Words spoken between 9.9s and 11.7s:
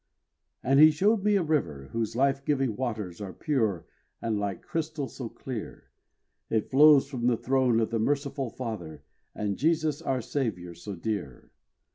our Saviour so dear.